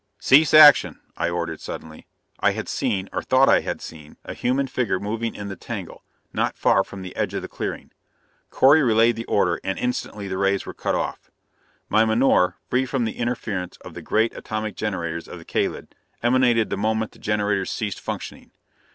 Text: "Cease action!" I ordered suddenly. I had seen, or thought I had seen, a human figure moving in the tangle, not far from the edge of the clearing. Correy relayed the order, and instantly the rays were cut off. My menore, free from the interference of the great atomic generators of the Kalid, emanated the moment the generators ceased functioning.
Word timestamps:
"Cease 0.17 0.51
action!" 0.51 0.99
I 1.15 1.29
ordered 1.29 1.61
suddenly. 1.61 2.07
I 2.39 2.53
had 2.53 2.67
seen, 2.67 3.07
or 3.13 3.21
thought 3.21 3.47
I 3.47 3.59
had 3.59 3.83
seen, 3.83 4.17
a 4.23 4.33
human 4.33 4.65
figure 4.65 4.99
moving 4.99 5.35
in 5.35 5.47
the 5.47 5.55
tangle, 5.55 6.03
not 6.33 6.57
far 6.57 6.83
from 6.83 7.03
the 7.03 7.15
edge 7.15 7.35
of 7.35 7.43
the 7.43 7.47
clearing. 7.47 7.91
Correy 8.49 8.81
relayed 8.81 9.15
the 9.15 9.25
order, 9.25 9.59
and 9.63 9.77
instantly 9.77 10.27
the 10.27 10.39
rays 10.39 10.65
were 10.65 10.73
cut 10.73 10.95
off. 10.95 11.29
My 11.87 12.03
menore, 12.03 12.55
free 12.67 12.87
from 12.87 13.05
the 13.05 13.17
interference 13.19 13.77
of 13.81 13.93
the 13.93 14.01
great 14.01 14.35
atomic 14.35 14.75
generators 14.75 15.27
of 15.27 15.37
the 15.37 15.45
Kalid, 15.45 15.89
emanated 16.23 16.71
the 16.71 16.77
moment 16.77 17.11
the 17.11 17.19
generators 17.19 17.69
ceased 17.69 17.99
functioning. 17.99 18.49